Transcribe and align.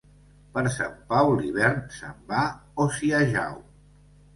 Per 0.55 0.63
Sant 0.75 0.95
Pau 1.11 1.29
l'hivern 1.41 1.85
se'n 2.01 2.19
va 2.35 2.49
o 2.87 2.91
s'hi 2.99 3.17
ajau. 3.23 3.67